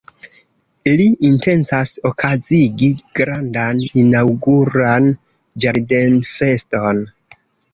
[0.99, 5.11] Li intencas okazigi grandan inaŭguran
[5.67, 7.05] ĝardenfeston.